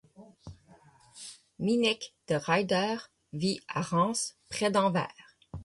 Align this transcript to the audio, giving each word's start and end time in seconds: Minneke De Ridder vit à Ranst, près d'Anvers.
Minneke 1.59 2.09
De 2.27 2.33
Ridder 2.33 2.97
vit 3.33 3.59
à 3.67 3.81
Ranst, 3.83 4.35
près 4.49 4.71
d'Anvers. 4.71 5.13